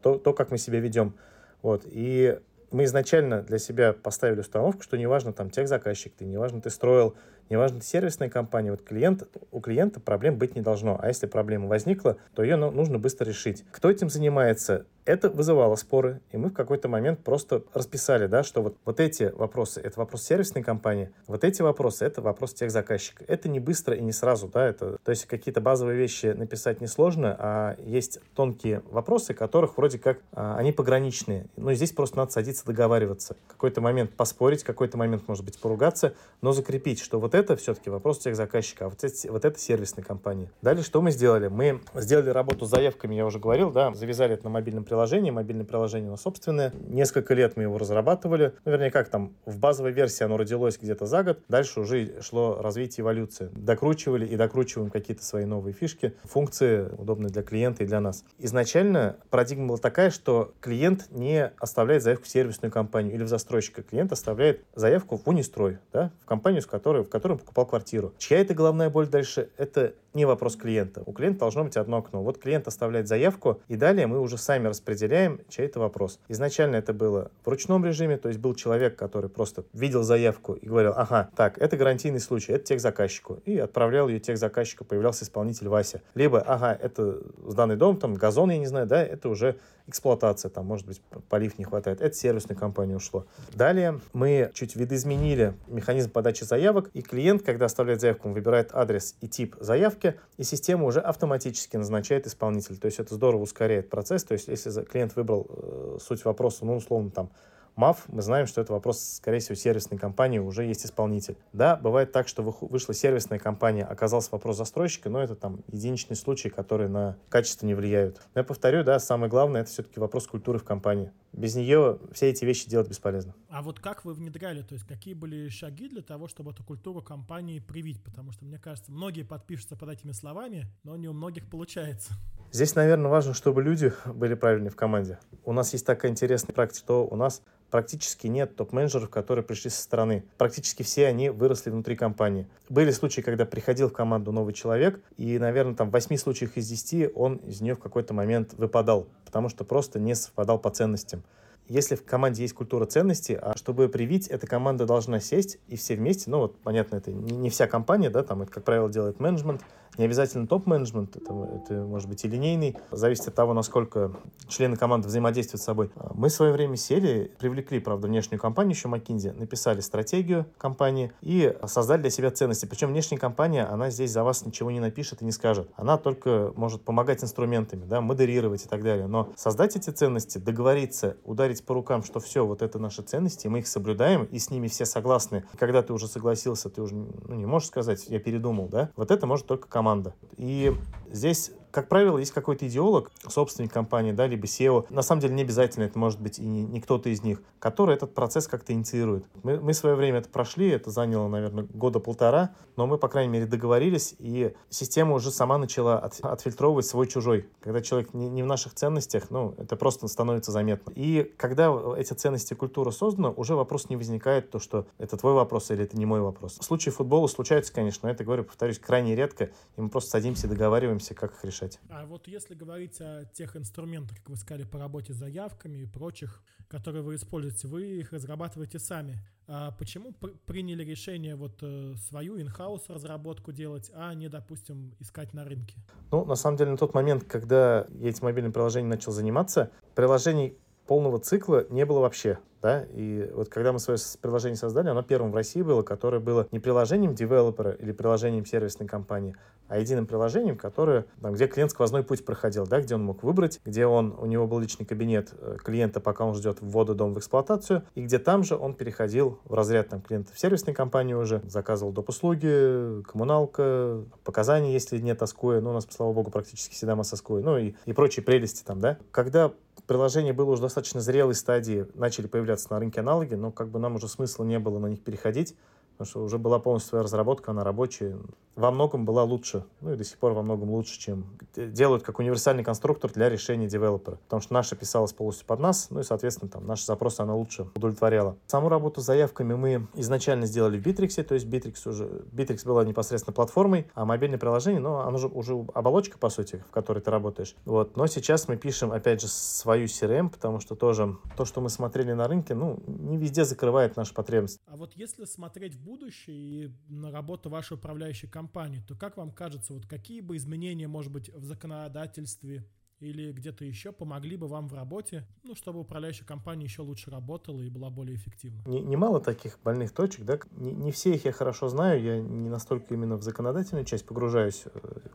[0.01, 1.13] то, то как мы себя ведем.
[1.61, 1.83] Вот.
[1.85, 2.39] И
[2.71, 7.15] мы изначально для себя поставили установку, что неважно там тех заказчик ты, неважно ты строил
[7.49, 10.99] неважно, сервисная компания, вот клиент, у клиента проблем быть не должно.
[11.01, 13.63] А если проблема возникла, то ее ну, нужно быстро решить.
[13.71, 14.85] Кто этим занимается?
[15.05, 19.31] Это вызывало споры, и мы в какой-то момент просто расписали, да, что вот, вот эти
[19.35, 23.23] вопросы— это вопрос сервисной компании, вот эти вопросы— это вопрос тех заказчика.
[23.27, 27.35] Это не быстро и не сразу, да, это, то есть какие-то базовые вещи написать несложно,
[27.37, 31.45] а есть тонкие вопросы, которых вроде как а, они пограничные.
[31.55, 33.35] Но здесь просто надо садиться договариваться.
[33.47, 38.19] какой-то момент поспорить, какой-то момент, может быть, поругаться, но закрепить, что вот это все-таки вопрос
[38.19, 40.49] тех заказчика, а вот, эти, вот это сервисная компания.
[40.61, 41.47] Далее что мы сделали?
[41.47, 45.65] Мы сделали работу с заявками, я уже говорил, да, завязали это на мобильном приложении, мобильное
[45.65, 46.73] приложение на собственное.
[46.87, 48.53] Несколько лет мы его разрабатывали.
[48.65, 51.39] Ну, вернее, как там, в базовой версии оно родилось где-то за год.
[51.47, 53.49] Дальше уже шло развитие эволюции.
[53.53, 58.23] Докручивали и докручиваем какие-то свои новые фишки, функции, удобные для клиента и для нас.
[58.39, 63.83] Изначально парадигма была такая, что клиент не оставляет заявку в сервисную компанию или в застройщика.
[63.83, 68.13] Клиент оставляет заявку в Унистрой, да, в компанию, с которой, в которой которым покупал квартиру.
[68.19, 69.49] Чья это головная боль дальше?
[69.57, 71.01] Это не вопрос клиента.
[71.07, 72.21] У клиента должно быть одно окно.
[72.21, 76.19] Вот клиент оставляет заявку, и далее мы уже сами распределяем, чей это вопрос.
[76.29, 80.67] Изначально это было в ручном режиме, то есть был человек, который просто видел заявку и
[80.67, 83.39] говорил, ага, так, это гарантийный случай, это тех заказчику.
[83.45, 86.01] И отправлял ее тех заказчику, появлялся исполнитель Вася.
[86.13, 89.57] Либо, ага, это сданный дом, там газон, я не знаю, да, это уже
[89.87, 92.01] эксплуатация, там, может быть, полив не хватает.
[92.01, 93.25] Это сервисной компании ушло.
[93.53, 99.15] Далее мы чуть видоизменили механизм подачи заявок, и клиент, когда оставляет заявку, он выбирает адрес
[99.21, 102.77] и тип заявки, и система уже автоматически назначает исполнителя.
[102.77, 104.23] То есть это здорово ускоряет процесс.
[104.23, 107.31] То есть если клиент выбрал э, суть вопроса, ну, условно, там,
[107.75, 111.37] МАФ, мы знаем, что это вопрос, скорее всего, сервисной компании, уже есть исполнитель.
[111.51, 116.49] Да, бывает так, что вышла сервисная компания, оказался вопрос застройщика, но это там единичные случаи,
[116.49, 118.21] которые на качество не влияют.
[118.33, 121.11] Но я повторю, да, самое главное, это все-таки вопрос культуры в компании.
[121.33, 123.35] Без нее все эти вещи делать бесполезно.
[123.49, 127.01] А вот как вы внедряли, то есть какие были шаги для того, чтобы эту культуру
[127.01, 128.01] компании привить?
[128.01, 132.13] Потому что, мне кажется, многие подпишутся под этими словами, но не у многих получается.
[132.55, 135.19] Здесь, наверное, важно, чтобы люди были правильные в команде.
[135.43, 139.81] У нас есть такая интересная практика, что у нас практически нет топ-менеджеров, которые пришли со
[139.81, 140.23] стороны.
[140.37, 142.47] Практически все они выросли внутри компании.
[142.69, 146.69] Были случаи, когда приходил в команду новый человек, и, наверное, там в 8 случаях из
[146.69, 151.23] 10 он из нее в какой-то момент выпадал, потому что просто не совпадал по ценностям.
[151.67, 155.95] Если в команде есть культура ценностей, а чтобы привить, эта команда должна сесть и все
[155.95, 159.19] вместе, ну вот понятно, это не, не вся компания, да, там это, как правило, делает
[159.19, 159.61] менеджмент,
[159.97, 164.11] не обязательно топ-менеджмент, это, это может быть и линейный, зависит от того, насколько
[164.47, 165.89] члены команды взаимодействуют с собой.
[166.13, 171.55] Мы в свое время сели, привлекли, правда, внешнюю компанию, еще McKinsey, написали стратегию компании и
[171.65, 172.65] создали для себя ценности.
[172.65, 175.69] Причем внешняя компания, она здесь за вас ничего не напишет и не скажет.
[175.75, 179.07] Она только может помогать инструментами, да, модерировать и так далее.
[179.07, 183.59] Но создать эти ценности, договориться, ударить по рукам, что все, вот это наши ценности, мы
[183.59, 185.43] их соблюдаем, и с ними все согласны.
[185.57, 188.91] Когда ты уже согласился, ты уже ну, не можешь сказать, я передумал, да?
[188.95, 190.13] Вот это может только команда.
[190.37, 190.73] И
[191.11, 194.85] здесь как правило, есть какой-то идеолог, собственник компании, да, либо SEO.
[194.89, 197.95] На самом деле не обязательно это может быть и не, не кто-то из них, который
[197.95, 199.25] этот процесс как-то инициирует.
[199.43, 203.09] Мы, мы в свое время это прошли, это заняло, наверное, года полтора, но мы, по
[203.09, 207.49] крайней мере, договорились, и система уже сама начала от, отфильтровывать свой-чужой.
[207.59, 210.93] Когда человек не, не в наших ценностях, ну, это просто становится заметно.
[210.95, 215.71] И когда эти ценности культура создана, уже вопрос не возникает, то, что это твой вопрос
[215.71, 216.57] или это не мой вопрос.
[216.57, 220.47] В случае футбола случается, конечно, но это, говорю, повторюсь, крайне редко, и мы просто садимся
[220.47, 221.79] и договариваемся, как их решать решать.
[221.89, 225.85] А вот если говорить о тех инструментах, как вы сказали, по работе с заявками и
[225.85, 229.19] прочих, которые вы используете, вы их разрабатываете сами.
[229.47, 235.33] А почему пр- приняли решение вот э, свою in-house разработку делать, а не, допустим, искать
[235.33, 235.77] на рынке?
[236.11, 240.57] Ну, на самом деле, на тот момент, когда я этим мобильным приложением начал заниматься, приложений
[240.87, 245.31] полного цикла не было вообще да, и вот когда мы свое приложение создали, оно первым
[245.31, 249.35] в России было, которое было не приложением девелопера или приложением сервисной компании,
[249.67, 253.61] а единым приложением, которое, там, где клиент сквозной путь проходил, да, где он мог выбрать,
[253.65, 257.19] где он, у него был личный кабинет э, клиента, пока он ждет ввода дома в
[257.19, 261.43] эксплуатацию, и где там же он переходил в разряд там, клиента в сервисной компании уже,
[261.45, 262.09] заказывал доп.
[262.09, 267.43] услуги, коммуналка, показания, если нет Аскоя, ну, у нас, слава богу, практически всегда масса Аскоя,
[267.43, 268.97] ну, и, и прочие прелести там, да.
[269.11, 269.51] Когда
[269.87, 273.95] приложение было уже достаточно зрелой стадии, начали появляться на рынке аналоги, но как бы нам
[273.95, 275.55] уже смысла не было на них переходить,
[275.93, 278.17] потому что уже была полностью своя разработка, она рабочая.
[278.55, 282.19] Во многом была лучше, ну и до сих пор во многом лучше, чем делают как
[282.19, 284.15] универсальный конструктор для решения девелопера.
[284.15, 287.67] Потому что наша писалась полностью под нас, ну и, соответственно, там наши запросы она лучше
[287.75, 288.37] удовлетворяла.
[288.47, 292.85] Саму работу с заявками мы изначально сделали в Bittrex, то есть Bittrex уже, Bittrex была
[292.85, 297.11] непосредственно платформой, а мобильное приложение, ну, оно же уже оболочка, по сути, в которой ты
[297.11, 297.55] работаешь.
[297.65, 297.97] Вот.
[297.97, 302.13] Но сейчас мы пишем, опять же, свою CRM, потому что тоже то, что мы смотрели
[302.13, 304.61] на рынке, ну, не везде закрывает наши потребности.
[304.67, 309.31] А вот если смотреть в будущее и на работу вашей управляющей компании, то как вам
[309.31, 312.65] кажется, вот какие бы изменения, может быть, в законодательстве
[312.99, 317.61] или где-то еще помогли бы вам в работе, ну, чтобы управляющая компания еще лучше работала
[317.61, 318.63] и была более эффективна?
[318.65, 322.49] Не, немало таких больных точек, да, не, не все их я хорошо знаю, я не
[322.49, 324.65] настолько именно в законодательную часть погружаюсь,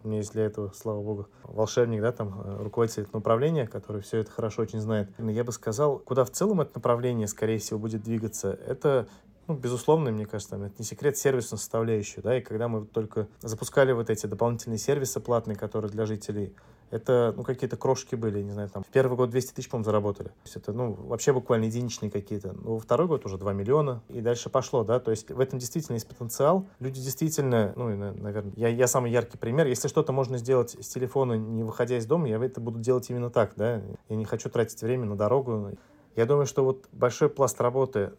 [0.03, 4.19] у меня есть для этого, слава богу, волшебник, да, там, э, руководитель направления, который все
[4.19, 5.11] это хорошо очень знает.
[5.19, 9.09] Я бы сказал, куда в целом это направление, скорее всего, будет двигаться, это
[9.51, 13.91] ну, безусловно, мне кажется, это не секрет сервисную составляющую, да, и когда мы только запускали
[13.91, 16.55] вот эти дополнительные сервисы платные, которые для жителей,
[16.93, 20.29] это, ну, какие-то крошки были, не знаю, там, в первый год 200 тысяч, по-моему, заработали.
[20.29, 22.53] То есть это, ну, вообще буквально единичные какие-то.
[22.53, 25.95] Ну, второй год уже 2 миллиона, и дальше пошло, да, то есть в этом действительно
[25.95, 26.67] есть потенциал.
[26.79, 29.67] Люди действительно, ну, наверное, я, я самый яркий пример.
[29.67, 33.31] Если что-то можно сделать с телефона, не выходя из дома, я это буду делать именно
[33.31, 33.83] так, да.
[34.09, 35.73] Я не хочу тратить время на дорогу.
[36.15, 38.13] Я думаю, что вот большой пласт работы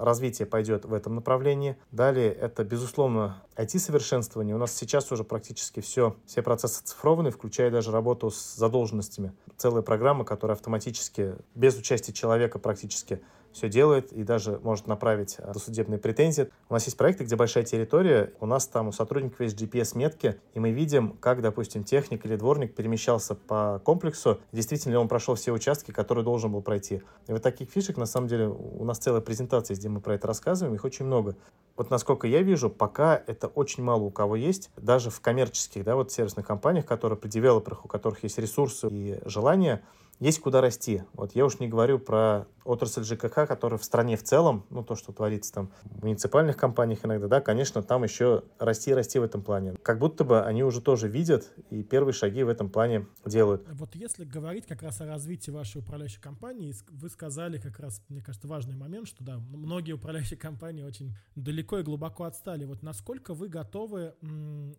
[0.00, 1.76] развитие пойдет в этом направлении.
[1.90, 4.54] Далее это, безусловно, IT-совершенствование.
[4.54, 9.32] У нас сейчас уже практически все, все процессы цифрованы, включая даже работу с задолженностями.
[9.56, 13.20] Целая программа, которая автоматически, без участия человека практически
[13.54, 16.50] все делает и даже может направить э, досудебные претензии.
[16.68, 20.60] У нас есть проекты, где большая территория, у нас там у сотрудников есть GPS-метки, и
[20.60, 25.52] мы видим, как, допустим, техник или дворник перемещался по комплексу, действительно ли он прошел все
[25.52, 27.02] участки, которые должен был пройти.
[27.28, 30.26] И вот таких фишек, на самом деле, у нас целая презентация, где мы про это
[30.26, 31.36] рассказываем, их очень много.
[31.76, 35.96] Вот насколько я вижу, пока это очень мало у кого есть, даже в коммерческих, да,
[35.96, 39.82] вот сервисных компаниях, которые при девелоперах, у которых есть ресурсы и желания,
[40.20, 41.02] есть куда расти.
[41.14, 44.96] Вот я уж не говорю про отрасль ЖКХ, которая в стране в целом, ну, то,
[44.96, 49.22] что творится там в муниципальных компаниях иногда, да, конечно, там еще расти и расти в
[49.22, 49.74] этом плане.
[49.82, 53.66] Как будто бы они уже тоже видят и первые шаги в этом плане делают.
[53.72, 58.22] Вот если говорить как раз о развитии вашей управляющей компании, вы сказали как раз, мне
[58.22, 62.64] кажется, важный момент, что, да, многие управляющие компании очень далеко и глубоко отстали.
[62.64, 64.14] Вот насколько вы готовы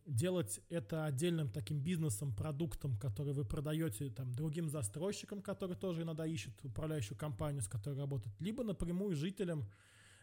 [0.06, 6.26] делать это отдельным таким бизнесом, продуктом, который вы продаете там другим застройщикам, которые тоже иногда
[6.26, 9.70] ищут управляющую компанию, с которые работают, либо напрямую жителям,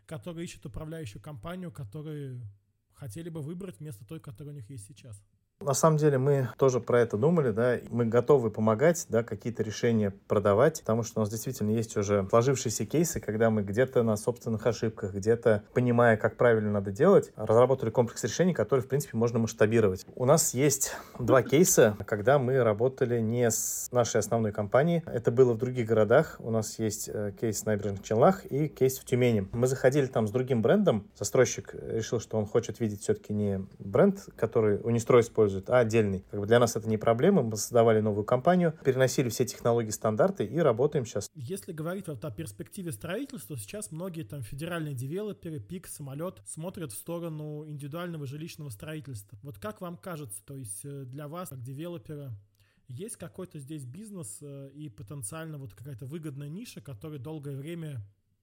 [0.07, 2.41] которые ищут управляющую компанию, которые
[2.95, 5.23] хотели бы выбрать вместо той, которая у них есть сейчас.
[5.65, 10.13] На самом деле мы тоже про это думали, да, мы готовы помогать, да, какие-то решения
[10.27, 14.67] продавать, потому что у нас действительно есть уже сложившиеся кейсы, когда мы где-то на собственных
[14.67, 20.05] ошибках, где-то понимая, как правильно надо делать, разработали комплекс решений, которые, в принципе, можно масштабировать.
[20.17, 25.53] У нас есть два кейса, когда мы работали не с нашей основной компанией, это было
[25.53, 29.49] в других городах, у нас есть э, кейс в Набережных Челнах и кейс в Тюмени.
[29.53, 34.29] Мы заходили там с другим брендом, застройщик решил, что он хочет видеть все-таки не бренд,
[34.37, 36.25] который Унистрой использует, используют, а отдельный.
[36.31, 37.43] Как бы для нас это не проблема.
[37.43, 41.31] Мы создавали новую компанию, переносили все технологии, стандарты и работаем сейчас.
[41.35, 46.97] Если говорить вот о перспективе строительства, сейчас многие там федеральные девелоперы, ПИК, самолет смотрят в
[46.97, 49.39] сторону индивидуального жилищного строительства.
[49.43, 52.33] Вот как вам кажется, то есть э, для вас, как девелопера,
[52.89, 58.03] есть какой-то здесь бизнес э, и потенциально вот какая-то выгодная ниша, которая долгое время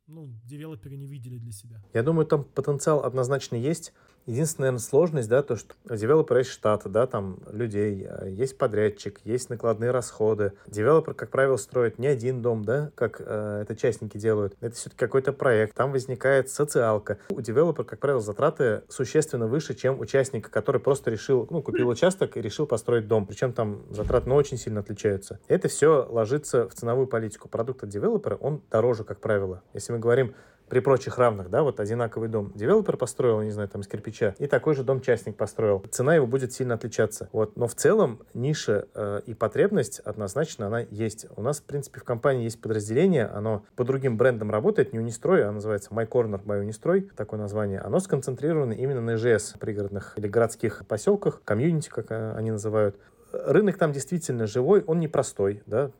[0.10, 1.82] ну, девелоперы не видели для себя?
[1.94, 3.94] Я думаю, там потенциал однозначно есть.
[4.26, 9.20] Единственная, наверное, сложность, да, то, что девелопер есть штат, да, там людей, э, есть подрядчик,
[9.24, 10.54] есть накладные расходы.
[10.68, 14.56] Девелопер, как правило, строит не один дом, да, как э, это частники делают.
[14.62, 15.76] Это все-таки какой-то проект.
[15.76, 17.18] Там возникает социалка.
[17.30, 21.88] У девелопера, как правило, затраты существенно выше, чем у частника, который просто решил, ну, купил
[21.88, 23.26] участок и решил построить дом.
[23.26, 25.40] Причем там затраты, ну, очень сильно отличаются.
[25.48, 27.50] Это все ложится в ценовую политику.
[27.50, 29.64] Продукт от девелопера, он дороже, как правило.
[29.74, 30.36] Если мы говорим
[30.70, 34.48] при прочих равных, да, вот одинаковый дом девелопер построил, не знаю, там из кирпича, и
[34.48, 35.84] такой же дом частник построил.
[35.90, 37.30] Цена его будет сильно отличаться.
[37.32, 37.58] Вот.
[37.58, 41.26] Но в целом ниша э, и потребность однозначно она есть.
[41.36, 45.44] У нас, в принципе, в компании есть подразделение, оно по другим брендам работает, не Унистрой,
[45.46, 47.80] а называется My Corner by Унистрой, такое название.
[47.80, 52.98] Оно сконцентрировано именно на ИЖС пригородных или городских поселках, комьюнити, как э, они называют
[53.32, 55.92] рынок там действительно живой, он непростой, да,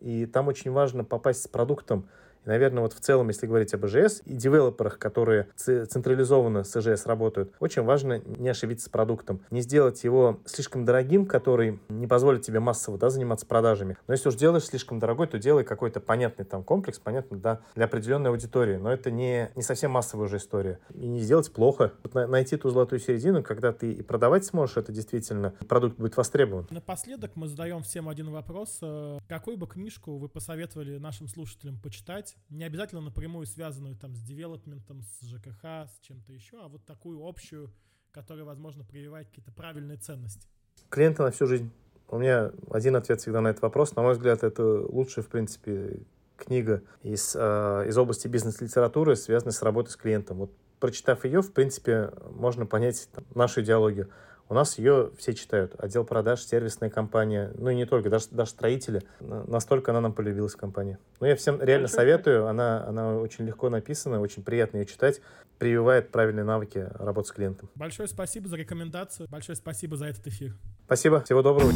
[0.00, 2.08] и там очень важно попасть с продуктом
[2.46, 7.06] и, наверное, вот в целом, если говорить об ИЖС и девелоперах, которые централизованно с ИЖС
[7.06, 12.42] работают, очень важно не ошибиться с продуктом, не сделать его слишком дорогим, который не позволит
[12.42, 13.98] тебе массово да, заниматься продажами.
[14.06, 17.86] Но если уж делаешь слишком дорогой, то делай какой-то понятный там комплекс, понятный да, для
[17.86, 18.76] определенной аудитории.
[18.76, 20.78] Но это не, не совсем массовая уже история.
[20.94, 21.92] И не сделать плохо.
[22.04, 26.66] Вот найти ту золотую середину, когда ты и продавать сможешь, это действительно продукт будет востребован.
[26.70, 28.78] Напоследок мы задаем всем один вопрос.
[28.82, 34.20] Э, какую бы книжку вы посоветовали нашим слушателям почитать, не обязательно напрямую связанную там с
[34.20, 37.72] девелопментом, с ЖКХ, с чем-то еще, а вот такую общую,
[38.12, 40.46] которая, возможно, прививает какие-то правильные ценности.
[40.88, 41.70] Клиенты на всю жизнь.
[42.08, 43.96] У меня один ответ всегда на этот вопрос.
[43.96, 46.02] На мой взгляд, это лучшая, в принципе,
[46.36, 50.38] книга из, э, из области бизнес-литературы, связанная с работой с клиентом.
[50.38, 54.08] Вот прочитав ее, в принципе, можно понять там, нашу идеологию.
[54.48, 55.74] У нас ее все читают.
[55.78, 59.02] Отдел продаж, сервисная компания, ну и не только, даже, даже строители.
[59.20, 60.98] Настолько она нам полюбилась, компания.
[61.18, 62.46] Но я всем реально советую.
[62.46, 65.20] Она, она очень легко написана, очень приятно ее читать.
[65.58, 67.70] Прививает правильные навыки работы с клиентом.
[67.74, 69.28] Большое спасибо за рекомендацию.
[69.28, 70.54] Большое спасибо за этот эфир.
[70.84, 71.22] Спасибо.
[71.22, 71.72] Всего доброго.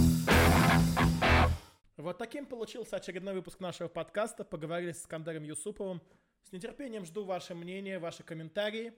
[1.96, 4.44] Вот таким получился очередной выпуск нашего подкаста.
[4.44, 6.00] Поговорили с Искандером Юсуповым.
[6.48, 8.92] С нетерпением жду ваше мнение, ваши комментарии.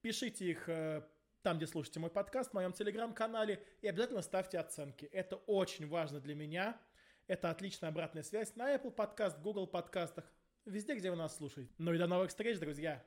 [0.00, 1.02] Пишите их э,
[1.42, 5.06] там, где слушаете мой подкаст, в моем телеграм-канале, и обязательно ставьте оценки.
[5.06, 6.78] Это очень важно для меня.
[7.26, 10.24] Это отличная обратная связь на Apple подкаст, Google подкастах,
[10.64, 11.72] везде, где вы нас слушаете.
[11.78, 13.04] Ну и до новых встреч, друзья!